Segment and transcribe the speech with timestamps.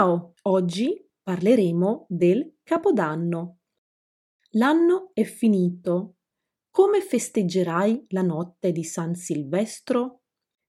[0.00, 3.58] Ciao, oggi parleremo del Capodanno.
[4.52, 6.16] L'anno è finito.
[6.70, 10.22] Come festeggerai la notte di San Silvestro?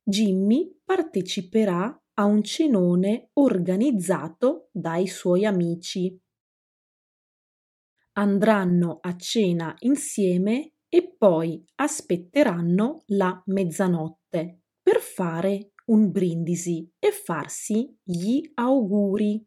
[0.03, 6.21] Jimmy parteciperà a un cenone organizzato dai suoi amici.
[8.17, 17.97] Andranno a cena insieme e poi aspetteranno la mezzanotte per fare un brindisi e farsi
[18.03, 19.43] gli auguri.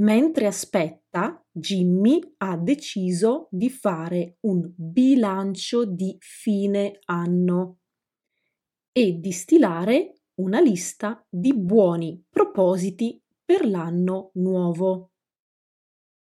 [0.00, 7.80] Mentre aspetta, Jimmy ha deciso di fare un bilancio di fine anno
[8.92, 15.12] e di stilare una lista di buoni propositi per l'anno nuovo.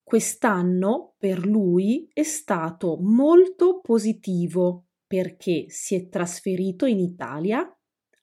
[0.02, 7.68] Quest'anno per lui è stato molto positivo perché si è trasferito in Italia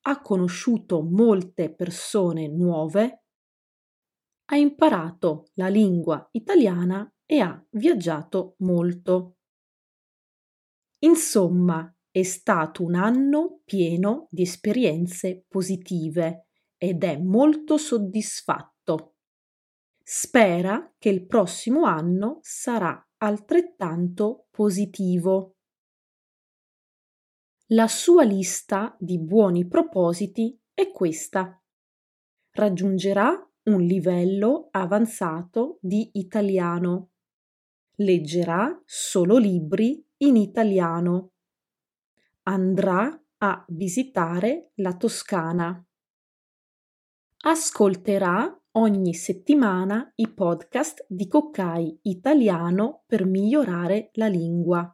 [0.06, 3.24] ha conosciuto molte persone nuove,
[4.46, 9.38] ha imparato la lingua italiana e ha viaggiato molto.
[11.00, 19.16] Insomma, è stato un anno pieno di esperienze positive ed è molto soddisfatto.
[20.04, 25.56] Spera che il prossimo anno sarà altrettanto positivo.
[27.68, 31.58] La sua lista di buoni propositi è questa.
[32.52, 37.12] Raggiungerà un livello avanzato di italiano.
[37.96, 41.32] Leggerà solo libri in italiano.
[42.44, 45.86] Andrà a visitare la Toscana.
[47.46, 54.94] Ascolterà ogni settimana i podcast di Coccai Italiano per migliorare la lingua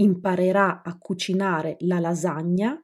[0.00, 2.78] imparerà a cucinare la lasagna,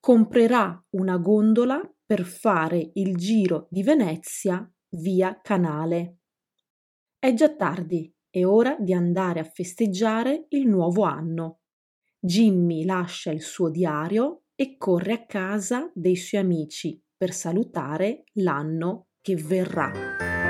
[0.00, 6.18] comprerà una gondola per fare il giro di Venezia via canale.
[7.18, 11.60] È già tardi, è ora di andare a festeggiare il nuovo anno.
[12.18, 19.08] Jimmy lascia il suo diario e corre a casa dei suoi amici per salutare l'anno
[19.20, 20.41] che verrà.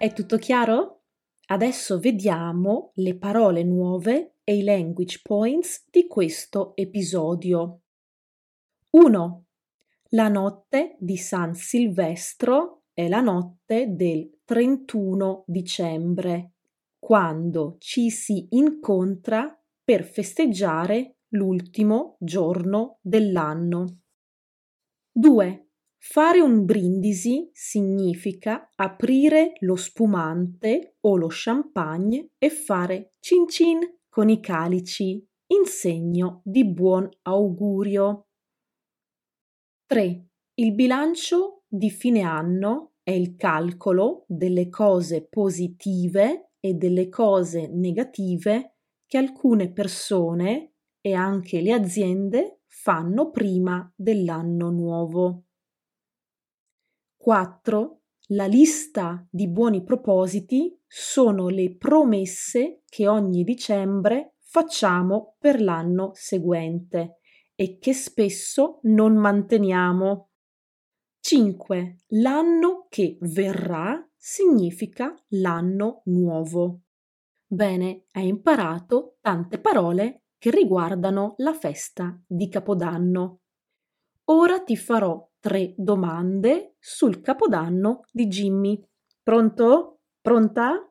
[0.00, 1.02] È tutto chiaro?
[1.48, 7.82] Adesso vediamo le parole nuove e i language points di questo episodio.
[8.92, 9.44] 1.
[10.12, 16.52] La notte di San Silvestro è la notte del 31 dicembre,
[16.98, 23.98] quando ci si incontra per festeggiare l'ultimo giorno dell'anno.
[25.12, 25.69] 2.
[26.02, 34.30] Fare un brindisi significa aprire lo spumante o lo champagne e fare cin cin con
[34.30, 38.28] i calici in segno di buon augurio.
[39.86, 40.26] 3.
[40.54, 48.76] Il bilancio di fine anno è il calcolo delle cose positive e delle cose negative
[49.06, 55.44] che alcune persone e anche le aziende fanno prima dell'anno nuovo.
[57.22, 58.00] 4.
[58.28, 67.18] La lista di buoni propositi sono le promesse che ogni dicembre facciamo per l'anno seguente
[67.54, 70.30] e che spesso non manteniamo.
[71.20, 72.04] 5.
[72.06, 76.84] L'anno che verrà significa l'anno nuovo.
[77.46, 83.40] Bene, hai imparato tante parole che riguardano la festa di Capodanno.
[84.30, 88.80] Ora ti farò tre domande sul capodanno di Jimmy.
[89.22, 90.00] Pronto?
[90.20, 90.86] Pronta?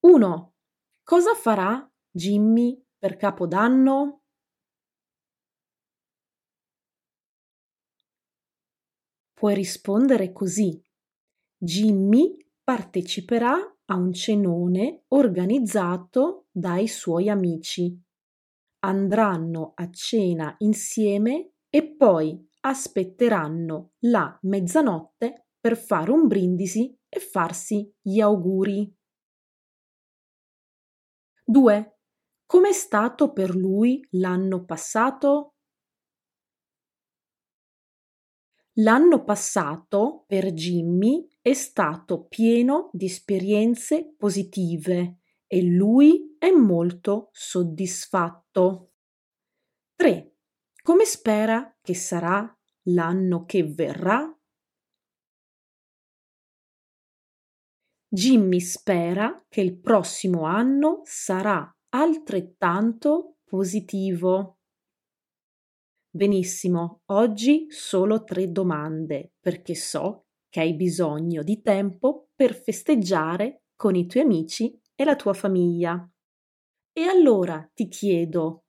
[0.00, 0.54] 1.
[1.02, 4.22] Cosa farà Jimmy per capodanno?
[9.32, 10.80] Puoi rispondere così.
[11.58, 13.54] Jimmy parteciperà
[13.86, 18.00] a un cenone organizzato dai suoi amici.
[18.84, 27.92] Andranno a cena insieme e poi aspetteranno la mezzanotte per fare un brindisi e farsi
[28.00, 28.92] gli auguri.
[31.44, 31.98] 2.
[32.46, 35.54] Com'è stato per lui l'anno passato?
[38.76, 48.92] L'anno passato per Jimmy è stato pieno di esperienze positive e lui è molto soddisfatto.
[49.96, 50.31] 3.
[50.84, 52.44] Come spera che sarà
[52.86, 54.36] l'anno che verrà?
[58.08, 64.58] Jimmy spera che il prossimo anno sarà altrettanto positivo.
[66.10, 73.94] Benissimo, oggi solo tre domande perché so che hai bisogno di tempo per festeggiare con
[73.94, 76.10] i tuoi amici e la tua famiglia.
[76.92, 78.61] E allora ti chiedo,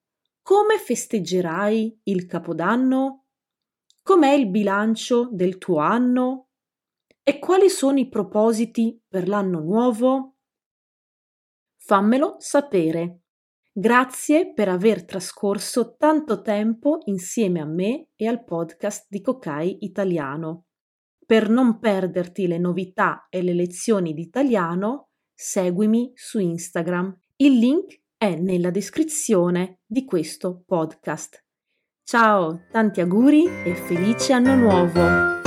[0.43, 3.27] come festeggerai il Capodanno?
[4.03, 6.49] Com'è il bilancio del tuo anno?
[7.23, 10.35] E quali sono i propositi per l'anno nuovo?
[11.77, 13.21] Fammelo sapere.
[13.71, 20.65] Grazie per aver trascorso tanto tempo insieme a me e al podcast di Cocai Italiano.
[21.25, 27.17] Per non perderti le novità e le lezioni di italiano, seguimi su Instagram.
[27.37, 31.43] Il link è nella descrizione di questo podcast.
[32.05, 35.42] Ciao, tanti auguri e felice anno nuovo!